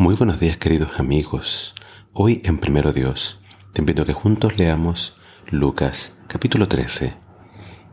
Muy 0.00 0.14
buenos 0.14 0.40
días 0.40 0.56
queridos 0.56 0.98
amigos. 0.98 1.74
Hoy 2.14 2.40
en 2.46 2.56
Primero 2.56 2.94
Dios 2.94 3.38
te 3.74 3.82
invito 3.82 4.00
a 4.00 4.06
que 4.06 4.14
juntos 4.14 4.56
leamos 4.56 5.18
Lucas 5.50 6.22
capítulo 6.26 6.68
13. 6.68 7.12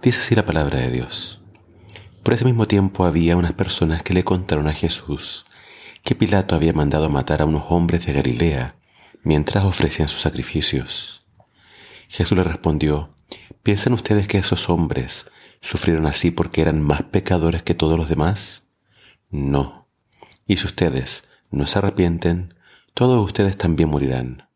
Dice 0.01 0.17
así 0.17 0.33
la 0.33 0.45
palabra 0.45 0.79
de 0.79 0.89
Dios. 0.89 1.41
Por 2.23 2.33
ese 2.33 2.45
mismo 2.45 2.65
tiempo 2.65 3.03
había 3.03 3.35
unas 3.35 3.51
personas 3.51 4.03
que 4.03 4.13
le 4.13 4.23
contaron 4.23 4.69
a 4.69 4.73
Jesús 4.73 5.47
que 6.01 6.15
Pilato 6.15 6.55
había 6.55 6.71
mandado 6.71 7.09
matar 7.09 7.41
a 7.41 7.45
unos 7.45 7.65
hombres 7.67 8.05
de 8.05 8.13
Galilea 8.13 8.77
mientras 9.23 9.65
ofrecían 9.65 10.07
sus 10.07 10.21
sacrificios. 10.21 11.25
Jesús 12.07 12.37
le 12.37 12.45
respondió, 12.45 13.09
¿piensan 13.63 13.91
ustedes 13.91 14.29
que 14.29 14.37
esos 14.37 14.69
hombres 14.69 15.29
sufrieron 15.59 16.05
así 16.05 16.31
porque 16.31 16.61
eran 16.61 16.81
más 16.81 17.03
pecadores 17.03 17.63
que 17.63 17.73
todos 17.73 17.97
los 17.97 18.07
demás? 18.07 18.69
No. 19.29 19.89
Y 20.45 20.55
si 20.55 20.67
ustedes 20.67 21.26
no 21.51 21.67
se 21.67 21.79
arrepienten, 21.79 22.53
todos 22.93 23.23
ustedes 23.23 23.57
también 23.57 23.89
morirán. 23.89 24.47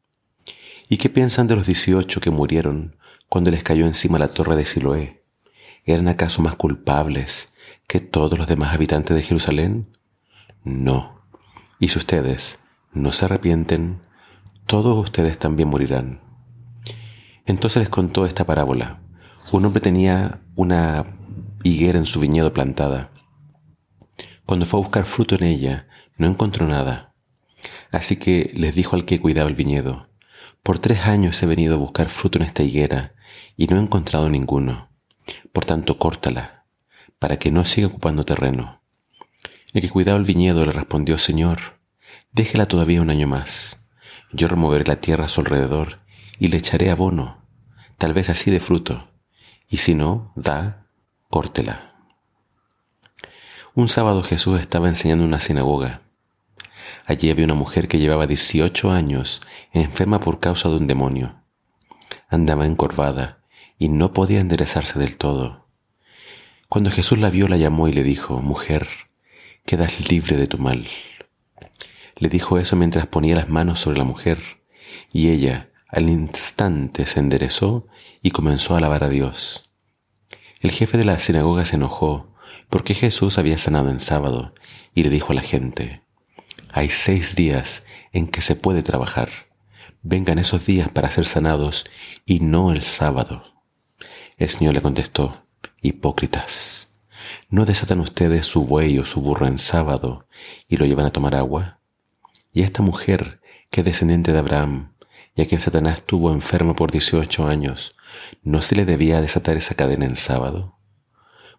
¿Y 0.90 0.98
qué 0.98 1.10
piensan 1.10 1.48
de 1.48 1.56
los 1.56 1.68
dieciocho 1.68 2.20
que 2.20 2.32
murieron 2.32 2.98
cuando 3.30 3.50
les 3.52 3.64
cayó 3.64 3.86
encima 3.86 4.20
la 4.20 4.28
torre 4.28 4.56
de 4.56 4.66
Siloé? 4.66 5.24
¿Eran 5.86 6.08
acaso 6.08 6.42
más 6.42 6.56
culpables 6.56 7.54
que 7.88 8.00
todos 8.00 8.38
los 8.38 8.48
demás 8.48 8.74
habitantes 8.74 9.16
de 9.16 9.24
Jerusalén? 9.24 9.98
No. 10.64 11.22
Y 11.80 11.88
si 11.90 11.98
ustedes 11.98 12.64
no 12.94 13.12
se 13.12 13.26
arrepienten, 13.26 14.02
todos 14.66 15.02
ustedes 15.02 15.40
también 15.40 15.70
morirán. 15.70 16.20
Entonces 17.46 17.82
les 17.82 17.90
contó 17.90 18.26
esta 18.26 18.46
parábola. 18.46 19.02
Un 19.52 19.66
hombre 19.66 19.82
tenía 19.82 20.42
una 20.56 21.18
higuera 21.64 21.98
en 21.98 22.06
su 22.06 22.20
viñedo 22.20 22.54
plantada. 22.54 23.12
Cuando 24.46 24.66
fue 24.66 24.80
a 24.80 24.84
buscar 24.84 25.06
fruto 25.06 25.36
en 25.36 25.44
ella, 25.44 25.88
no 26.22 26.28
encontró 26.28 26.68
nada. 26.68 27.14
Así 27.92 28.16
que 28.16 28.52
les 28.54 28.74
dijo 28.74 28.96
al 28.96 29.06
que 29.06 29.20
cuidaba 29.20 29.50
el 29.50 29.56
viñedo, 29.56 30.08
por 30.64 30.80
tres 30.80 31.02
años 31.02 31.42
he 31.42 31.48
venido 31.48 31.76
a 31.76 31.80
buscar 31.80 32.10
fruto 32.10 32.38
en 32.38 32.46
esta 32.46 32.64
higuera 32.64 33.16
y 33.58 33.68
no 33.68 33.78
he 33.78 33.82
encontrado 33.82 34.30
ninguno. 34.30 34.90
Por 35.52 35.66
tanto, 35.66 35.98
córtala, 35.98 36.66
para 37.20 37.38
que 37.38 37.52
no 37.52 37.66
siga 37.66 37.88
ocupando 37.88 38.24
terreno. 38.24 38.82
El 39.74 39.82
que 39.82 39.90
cuidaba 39.90 40.20
el 40.20 40.26
viñedo 40.26 40.64
le 40.64 40.72
respondió, 40.72 41.18
Señor, 41.18 41.80
déjela 42.32 42.68
todavía 42.68 43.02
un 43.02 43.10
año 43.10 43.28
más. 43.28 43.90
Yo 44.32 44.48
removeré 44.48 44.86
la 44.86 45.02
tierra 45.02 45.26
a 45.26 45.30
su 45.30 45.42
alrededor 45.42 46.00
y 46.38 46.50
le 46.50 46.58
echaré 46.58 46.92
abono, 46.92 47.46
tal 47.98 48.14
vez 48.14 48.30
así 48.30 48.52
de 48.52 48.60
fruto, 48.60 49.08
y 49.68 49.78
si 49.78 49.96
no, 49.96 50.34
da, 50.36 50.88
córtela. 51.30 51.96
Un 53.74 53.88
sábado 53.88 54.22
Jesús 54.24 54.60
estaba 54.60 54.90
enseñando 54.90 55.24
en 55.24 55.30
una 55.30 55.40
sinagoga 55.40 56.02
Allí 57.06 57.30
había 57.30 57.46
una 57.46 57.54
mujer 57.54 57.88
que 57.88 58.00
llevaba 58.00 58.28
18 58.28 58.92
años 58.92 59.42
enferma 59.74 60.20
por 60.20 60.40
causa 60.40 60.70
de 60.70 60.76
un 60.76 60.88
demonio. 60.88 61.36
Andaba 62.30 62.66
encorvada 62.66 63.44
y 63.78 63.90
no 63.90 64.14
podía 64.14 64.40
enderezarse 64.40 65.00
del 65.00 65.18
todo. 65.18 65.68
Cuando 66.70 66.92
Jesús 66.92 67.18
la 67.18 67.30
vio, 67.30 67.48
la 67.48 67.58
llamó 67.58 67.88
y 67.88 67.94
le 67.94 68.04
dijo, 68.04 68.42
Mujer, 68.42 68.88
quedas 69.66 70.10
libre 70.10 70.38
de 70.38 70.48
tu 70.48 70.58
mal. 70.58 70.88
Le 72.16 72.30
dijo 72.30 72.58
eso 72.60 72.76
mientras 72.76 73.08
ponía 73.08 73.36
las 73.36 73.50
manos 73.50 73.80
sobre 73.80 73.98
la 73.98 74.04
mujer, 74.04 74.40
y 75.12 75.30
ella 75.32 75.72
al 75.88 76.10
instante 76.10 77.06
se 77.06 77.20
enderezó 77.20 77.88
y 78.22 78.32
comenzó 78.32 78.76
a 78.76 78.78
alabar 78.78 79.04
a 79.04 79.10
Dios. 79.10 79.70
El 80.62 80.72
jefe 80.72 80.98
de 80.98 81.06
la 81.06 81.20
sinagoga 81.20 81.66
se 81.66 81.76
enojó 81.76 82.34
porque 82.70 82.94
Jesús 82.94 83.38
había 83.38 83.58
sanado 83.58 83.90
en 83.90 84.00
sábado 84.00 84.54
y 84.94 85.04
le 85.04 85.10
dijo 85.10 85.34
a 85.34 85.36
la 85.36 85.42
gente, 85.42 86.04
hay 86.74 86.90
seis 86.90 87.36
días 87.36 87.86
en 88.14 88.28
que 88.28 88.42
se 88.42 88.56
puede 88.56 88.84
trabajar. 88.84 89.30
Vengan 90.04 90.40
esos 90.40 90.66
días 90.66 90.92
para 90.92 91.12
ser 91.12 91.26
sanados 91.26 91.86
y 92.26 92.40
no 92.40 92.72
el 92.72 92.84
sábado. 92.84 93.44
El 94.38 94.50
Señor 94.50 94.74
le 94.74 94.82
contestó, 94.82 95.46
Hipócritas, 95.82 97.02
¿no 97.50 97.66
desatan 97.66 98.00
ustedes 98.00 98.46
su 98.46 98.66
buey 98.66 98.98
o 99.00 99.06
su 99.06 99.22
burro 99.22 99.48
en 99.48 99.60
sábado 99.60 100.28
y 100.68 100.78
lo 100.78 100.86
llevan 100.86 101.06
a 101.06 101.12
tomar 101.12 101.36
agua? 101.36 101.80
Y 102.54 102.64
esta 102.64 102.82
mujer, 102.82 103.42
que 103.70 103.82
es 103.82 103.86
descendiente 103.86 104.32
de 104.32 104.40
Abraham, 104.40 104.94
y 105.36 105.42
a 105.42 105.48
quien 105.48 105.62
Satanás 105.62 106.04
tuvo 106.04 106.32
enfermo 106.32 106.76
por 106.76 106.92
dieciocho 106.92 107.48
años, 107.48 107.96
¿no 108.44 108.62
se 108.62 108.76
le 108.76 108.86
debía 108.86 109.22
desatar 109.22 109.58
esa 109.58 109.76
cadena 109.76 110.06
en 110.06 110.16
sábado? 110.16 110.78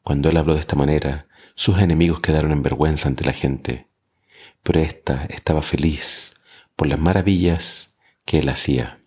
Cuando 0.02 0.28
él 0.28 0.36
habló 0.36 0.54
de 0.54 0.60
esta 0.60 0.76
manera, 0.76 1.26
sus 1.54 1.78
enemigos 1.78 2.20
quedaron 2.20 2.52
en 2.52 2.62
vergüenza 2.62 3.08
ante 3.08 3.24
la 3.24 3.32
gente 3.32 3.91
pero 4.62 4.80
ésta 4.80 5.26
estaba 5.30 5.62
feliz 5.62 6.34
por 6.76 6.88
las 6.88 6.98
maravillas 6.98 7.96
que 8.24 8.38
él 8.38 8.48
hacía. 8.48 9.00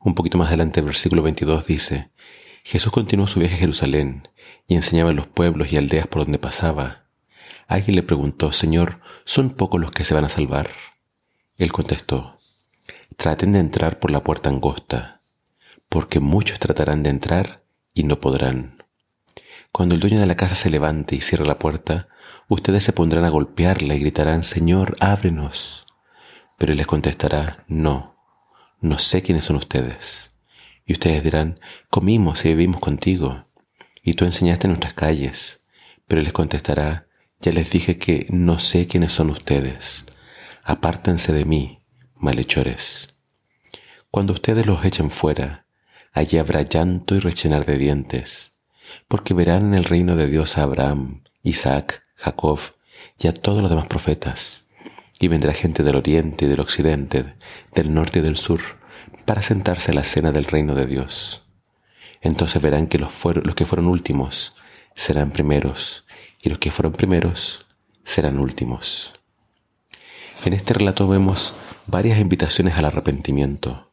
Un 0.00 0.14
poquito 0.14 0.38
más 0.38 0.48
adelante, 0.48 0.80
el 0.80 0.86
versículo 0.86 1.22
22 1.22 1.66
dice, 1.66 2.10
Jesús 2.64 2.92
continuó 2.92 3.26
su 3.26 3.40
viaje 3.40 3.56
a 3.56 3.58
Jerusalén 3.58 4.28
y 4.66 4.74
enseñaba 4.74 5.10
en 5.10 5.16
los 5.16 5.26
pueblos 5.26 5.72
y 5.72 5.76
aldeas 5.76 6.06
por 6.06 6.22
donde 6.22 6.38
pasaba. 6.38 7.04
Alguien 7.66 7.96
le 7.96 8.02
preguntó, 8.02 8.52
Señor, 8.52 9.00
¿son 9.24 9.50
pocos 9.50 9.80
los 9.80 9.90
que 9.90 10.04
se 10.04 10.14
van 10.14 10.24
a 10.24 10.28
salvar? 10.28 10.70
Él 11.56 11.72
contestó, 11.72 12.38
traten 13.16 13.52
de 13.52 13.58
entrar 13.58 13.98
por 13.98 14.10
la 14.10 14.22
puerta 14.22 14.48
angosta, 14.48 15.20
porque 15.88 16.20
muchos 16.20 16.58
tratarán 16.58 17.02
de 17.02 17.10
entrar 17.10 17.64
y 17.92 18.04
no 18.04 18.20
podrán. 18.20 18.77
Cuando 19.72 19.94
el 19.94 20.00
dueño 20.00 20.18
de 20.18 20.26
la 20.26 20.36
casa 20.36 20.54
se 20.54 20.70
levante 20.70 21.14
y 21.14 21.20
cierre 21.20 21.46
la 21.46 21.58
puerta, 21.58 22.08
ustedes 22.48 22.84
se 22.84 22.92
pondrán 22.92 23.24
a 23.24 23.28
golpearla 23.28 23.94
y 23.94 24.00
gritarán, 24.00 24.42
Señor, 24.42 24.96
ábrenos. 25.00 25.86
Pero 26.56 26.72
él 26.72 26.78
les 26.78 26.86
contestará, 26.86 27.64
no, 27.68 28.16
no 28.80 28.98
sé 28.98 29.22
quiénes 29.22 29.44
son 29.44 29.56
ustedes. 29.56 30.36
Y 30.84 30.94
ustedes 30.94 31.22
dirán, 31.22 31.60
comimos 31.90 32.44
y 32.44 32.48
vivimos 32.48 32.80
contigo, 32.80 33.44
y 34.02 34.14
tú 34.14 34.24
enseñaste 34.24 34.66
en 34.66 34.72
nuestras 34.72 34.94
calles. 34.94 35.66
Pero 36.06 36.20
él 36.20 36.24
les 36.24 36.32
contestará, 36.32 37.06
ya 37.40 37.52
les 37.52 37.70
dije 37.70 37.98
que 37.98 38.26
no 38.30 38.58
sé 38.58 38.86
quiénes 38.86 39.12
son 39.12 39.30
ustedes. 39.30 40.06
Apártense 40.64 41.32
de 41.32 41.44
mí, 41.44 41.84
malhechores. 42.16 43.20
Cuando 44.10 44.32
ustedes 44.32 44.66
los 44.66 44.84
echen 44.84 45.10
fuera, 45.10 45.66
allí 46.12 46.38
habrá 46.38 46.62
llanto 46.62 47.14
y 47.14 47.20
rechenar 47.20 47.66
de 47.66 47.78
dientes, 47.78 48.57
porque 49.08 49.34
verán 49.34 49.66
en 49.66 49.74
el 49.74 49.84
reino 49.84 50.16
de 50.16 50.26
Dios 50.26 50.58
a 50.58 50.62
Abraham, 50.62 51.22
Isaac, 51.42 52.04
Jacob 52.16 52.58
y 53.18 53.28
a 53.28 53.32
todos 53.32 53.60
los 53.60 53.70
demás 53.70 53.86
profetas. 53.86 54.66
Y 55.20 55.28
vendrá 55.28 55.52
gente 55.52 55.82
del 55.82 55.96
oriente 55.96 56.44
y 56.44 56.48
del 56.48 56.60
occidente, 56.60 57.34
del 57.74 57.92
norte 57.92 58.20
y 58.20 58.22
del 58.22 58.36
sur, 58.36 58.60
para 59.24 59.42
sentarse 59.42 59.90
a 59.90 59.94
la 59.94 60.04
cena 60.04 60.32
del 60.32 60.44
reino 60.44 60.74
de 60.74 60.86
Dios. 60.86 61.44
Entonces 62.20 62.60
verán 62.62 62.86
que 62.86 62.98
los, 62.98 63.24
los 63.24 63.54
que 63.54 63.66
fueron 63.66 63.86
últimos 63.86 64.56
serán 64.94 65.30
primeros, 65.30 66.04
y 66.40 66.48
los 66.48 66.58
que 66.58 66.70
fueron 66.70 66.92
primeros 66.92 67.66
serán 68.04 68.38
últimos. 68.38 69.12
En 70.44 70.52
este 70.52 70.74
relato 70.74 71.06
vemos 71.08 71.54
varias 71.86 72.18
invitaciones 72.18 72.74
al 72.74 72.84
arrepentimiento. 72.84 73.92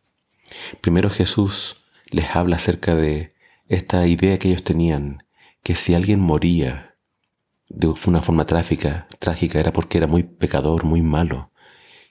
Primero 0.82 1.10
Jesús 1.10 1.86
les 2.10 2.36
habla 2.36 2.56
acerca 2.56 2.96
de 2.96 3.35
esta 3.68 4.06
idea 4.08 4.38
que 4.38 4.50
ellos 4.50 4.64
tenían, 4.64 5.24
que 5.64 5.76
si 5.76 5.96
alguien 5.96 6.20
moría 6.20 6.96
de 7.70 7.88
una 8.08 8.22
forma 8.22 8.46
trágica, 8.46 9.08
trágica 9.20 9.60
era 9.60 9.74
porque 9.74 9.98
era 9.98 10.08
muy 10.08 10.24
pecador, 10.24 10.86
muy 10.86 11.02
malo. 11.02 11.52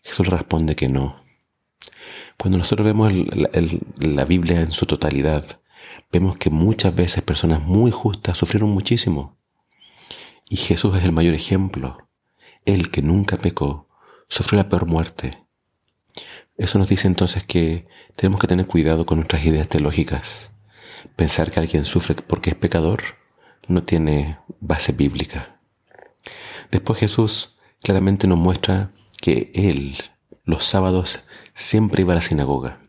Jesús 0.03 0.27
responde 0.27 0.75
que 0.75 0.89
no. 0.89 1.23
Cuando 2.37 2.59
nosotros 2.59 2.85
vemos 2.85 3.13
la 4.01 4.25
Biblia 4.25 4.61
en 4.61 4.73
su 4.73 4.87
totalidad, 4.87 5.61
vemos 6.11 6.37
que 6.37 6.51
muchas 6.51 6.95
veces 6.95 7.23
personas 7.23 7.63
muy 7.63 7.91
justas 7.91 8.37
sufrieron 8.37 8.71
muchísimo. 8.71 9.39
Y 10.49 10.57
Jesús 10.57 10.97
es 10.97 11.05
el 11.05 11.13
mayor 11.13 11.35
ejemplo. 11.35 12.09
Él 12.65 12.91
que 12.91 13.03
nunca 13.03 13.39
pecó, 13.39 13.89
sufrió 14.29 14.63
la 14.63 14.69
peor 14.69 14.87
muerte. 14.87 15.39
Eso 16.57 16.79
nos 16.79 16.89
dice 16.89 17.09
entonces 17.09 17.45
que 17.45 17.87
tenemos 18.17 18.41
que 18.41 18.47
tener 18.47 18.67
cuidado 18.67 19.07
con 19.07 19.19
nuestras 19.19 19.45
ideas 19.45 19.69
teológicas. 19.69 20.54
Pensar 21.17 21.51
que 21.51 21.61
alguien 21.61 21.85
sufre 21.85 22.15
porque 22.15 22.51
es 22.51 22.57
pecador 22.57 23.03
no 23.69 23.83
tiene 23.83 24.39
base 24.61 24.93
bíblica. 24.93 25.61
Después 26.71 26.99
Jesús 26.99 27.59
claramente 27.83 28.27
nos 28.27 28.39
muestra 28.39 28.91
que 29.21 29.51
Él 29.55 29.97
los 30.45 30.65
sábados 30.65 31.25
siempre 31.55 32.03
iba 32.03 32.13
a 32.13 32.17
la 32.17 32.21
sinagoga. 32.21 32.81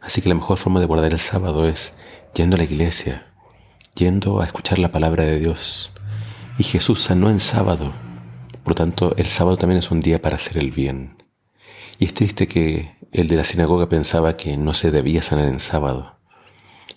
Así 0.00 0.22
que 0.22 0.28
la 0.28 0.34
mejor 0.34 0.58
forma 0.58 0.80
de 0.80 0.86
guardar 0.86 1.12
el 1.12 1.18
sábado 1.18 1.66
es 1.66 1.96
yendo 2.34 2.54
a 2.54 2.58
la 2.58 2.64
iglesia, 2.64 3.32
yendo 3.94 4.40
a 4.40 4.44
escuchar 4.44 4.78
la 4.78 4.92
palabra 4.92 5.24
de 5.24 5.40
Dios. 5.40 5.90
Y 6.58 6.62
Jesús 6.62 7.00
sanó 7.00 7.28
en 7.28 7.40
sábado. 7.40 7.92
Por 8.62 8.72
lo 8.72 8.74
tanto, 8.74 9.16
el 9.16 9.26
sábado 9.26 9.56
también 9.56 9.78
es 9.78 9.90
un 9.90 10.00
día 10.00 10.22
para 10.22 10.36
hacer 10.36 10.58
el 10.58 10.70
bien. 10.70 11.22
Y 11.98 12.04
es 12.04 12.14
triste 12.14 12.46
que 12.46 12.96
el 13.10 13.28
de 13.28 13.36
la 13.36 13.44
sinagoga 13.44 13.88
pensaba 13.88 14.34
que 14.34 14.56
no 14.56 14.74
se 14.74 14.90
debía 14.90 15.22
sanar 15.22 15.46
en 15.48 15.60
sábado. 15.60 16.15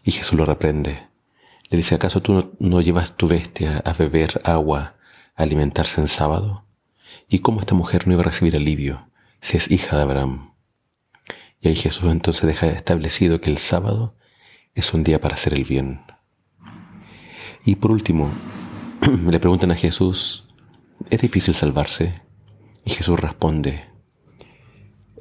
Y 0.04 0.12
Jesús 0.12 0.38
lo 0.38 0.46
reprende. 0.46 1.08
Le 1.70 1.78
dice, 1.78 1.96
¿acaso 1.96 2.22
tú 2.22 2.56
no, 2.60 2.82
llevas 2.82 3.16
tu 3.16 3.28
bestia 3.28 3.82
a 3.86 3.94
beber 3.94 4.42
agua, 4.44 4.96
a 5.36 5.44
alimentarse 5.44 6.02
en 6.02 6.08
sábado? 6.08 6.66
¿Y 7.28 7.40
cómo 7.40 7.60
esta 7.60 7.76
mujer 7.76 8.08
no 8.08 8.14
iba 8.14 8.22
a 8.22 8.26
recibir 8.26 8.56
alivio 8.56 9.10
si 9.42 9.58
es 9.58 9.70
hija 9.70 9.96
de 9.98 10.04
Abraham? 10.04 10.54
Y 11.62 11.68
ahí 11.68 11.76
Jesús 11.76 12.10
entonces 12.12 12.48
deja 12.48 12.68
establecido 12.68 13.40
que 13.42 13.52
el 13.52 13.58
sábado 13.58 14.16
es 14.74 14.94
un 14.94 15.04
día 15.04 15.22
para 15.22 15.36
hacer 15.36 15.54
el 15.54 15.64
bien. 15.64 16.02
Y 17.66 17.76
por 17.76 17.92
último, 17.92 18.32
le 19.30 19.40
preguntan 19.40 19.72
a 19.72 19.76
Jesús, 19.76 20.48
¿es 21.10 21.22
difícil 21.22 21.54
salvarse? 21.54 22.22
Y 22.86 22.92
Jesús 22.92 23.20
responde, 23.20 23.86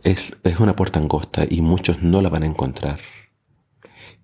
es, 0.05 0.37
es, 0.45 0.61
una 0.61 0.77
puerta 0.77 0.99
angosta 0.99 1.45
y 1.49 1.61
muchos 1.61 2.03
no 2.03 2.23
la 2.23 2.29
van 2.29 2.45
a 2.45 2.47
encontrar. 2.47 3.01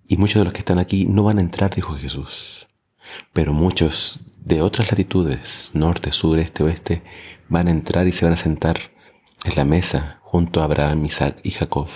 Y 0.07 0.17
muchos 0.17 0.41
de 0.41 0.45
los 0.45 0.53
que 0.53 0.59
están 0.59 0.79
aquí 0.79 1.05
no 1.05 1.23
van 1.23 1.39
a 1.39 1.41
entrar, 1.41 1.73
dijo 1.73 1.95
Jesús. 1.95 2.67
Pero 3.33 3.53
muchos 3.53 4.19
de 4.37 4.61
otras 4.61 4.91
latitudes, 4.91 5.71
norte, 5.73 6.11
sur, 6.11 6.37
este, 6.37 6.63
oeste, 6.63 7.01
van 7.49 7.67
a 7.67 7.71
entrar 7.71 8.07
y 8.07 8.11
se 8.11 8.25
van 8.25 8.33
a 8.33 8.37
sentar 8.37 8.79
en 9.43 9.55
la 9.55 9.65
mesa 9.65 10.19
junto 10.21 10.61
a 10.61 10.65
Abraham, 10.65 11.05
Isaac 11.05 11.39
y 11.43 11.51
Jacob. 11.51 11.89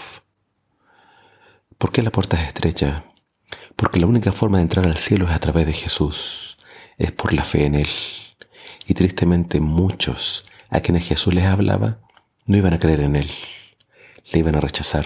¿Por 1.77 1.91
qué 1.91 2.01
la 2.01 2.11
puerta 2.11 2.41
es 2.41 2.47
estrecha? 2.47 3.05
Porque 3.75 3.99
la 3.99 4.07
única 4.07 4.31
forma 4.31 4.57
de 4.57 4.63
entrar 4.63 4.85
al 4.85 4.97
cielo 4.97 5.25
es 5.27 5.35
a 5.35 5.39
través 5.39 5.65
de 5.65 5.73
Jesús, 5.73 6.57
es 6.97 7.11
por 7.11 7.33
la 7.33 7.43
fe 7.43 7.65
en 7.65 7.75
Él. 7.75 7.89
Y 8.87 8.93
tristemente 8.93 9.59
muchos 9.61 10.43
a 10.69 10.81
quienes 10.81 11.07
Jesús 11.07 11.33
les 11.33 11.45
hablaba 11.45 11.99
no 12.45 12.57
iban 12.57 12.73
a 12.73 12.79
creer 12.79 13.01
en 13.01 13.15
Él, 13.15 13.29
le 14.31 14.39
iban 14.39 14.55
a 14.55 14.61
rechazar 14.61 15.05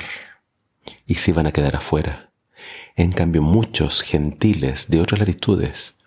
y 1.06 1.16
se 1.16 1.32
iban 1.32 1.48
a 1.48 1.52
quedar 1.52 1.76
afuera. 1.76 2.33
En 2.96 3.12
cambio, 3.12 3.42
muchos 3.42 4.02
gentiles 4.02 4.90
de 4.90 5.02
otras 5.02 5.20
latitudes 5.20 5.98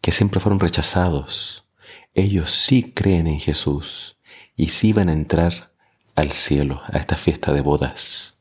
que 0.00 0.12
siempre 0.12 0.40
fueron 0.40 0.60
rechazados, 0.60 1.64
ellos 2.14 2.50
sí 2.50 2.92
creen 2.94 3.26
en 3.26 3.40
Jesús 3.40 4.18
y 4.56 4.68
sí 4.68 4.92
van 4.92 5.08
a 5.08 5.12
entrar 5.12 5.72
al 6.14 6.30
cielo, 6.30 6.82
a 6.86 6.98
esta 6.98 7.16
fiesta 7.16 7.52
de 7.52 7.60
bodas. 7.60 8.34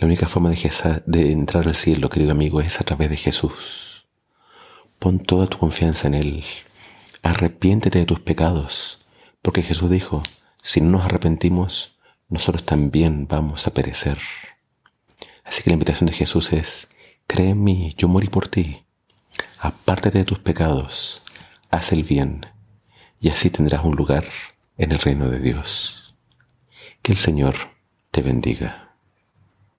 La 0.00 0.06
única 0.06 0.26
forma 0.26 0.50
de, 0.50 1.32
entrar 1.32 1.68
al 1.68 1.74
cielo, 1.74 2.08
querido 2.08 2.32
amigo, 2.32 2.60
es 2.60 2.80
a 2.80 2.84
través 2.84 3.10
de 3.10 3.16
Jesús. 3.16 4.06
Pon 4.98 5.18
toda 5.18 5.46
tu 5.46 5.58
confianza 5.58 6.06
en 6.08 6.14
Él. 6.14 6.44
Arrepiéntete 7.22 7.98
de 7.98 8.04
tus 8.04 8.20
pecados, 8.20 9.04
porque 9.42 9.62
Jesús 9.62 9.90
dijo, 9.90 10.22
si 10.62 10.80
no 10.80 10.90
nos 10.90 11.04
arrepentimos, 11.04 11.98
nosotros 12.28 12.64
también 12.64 13.26
vamos 13.28 13.66
a 13.66 13.74
perecer. 13.74 14.18
Así 15.52 15.62
que 15.62 15.68
la 15.68 15.74
invitación 15.74 16.06
de 16.06 16.14
Jesús 16.14 16.50
es, 16.54 16.88
cree 17.26 17.50
en 17.50 17.62
mí, 17.62 17.94
yo 17.98 18.08
morí 18.08 18.28
por 18.28 18.48
ti. 18.48 18.86
Apártate 19.58 20.16
de 20.16 20.24
tus 20.24 20.38
pecados, 20.38 21.20
haz 21.70 21.92
el 21.92 22.04
bien, 22.04 22.46
y 23.20 23.28
así 23.28 23.50
tendrás 23.50 23.84
un 23.84 23.94
lugar 23.94 24.24
en 24.78 24.92
el 24.92 24.98
reino 24.98 25.28
de 25.28 25.40
Dios. 25.40 26.14
Que 27.02 27.12
el 27.12 27.18
Señor 27.18 27.54
te 28.10 28.22
bendiga. 28.22 28.81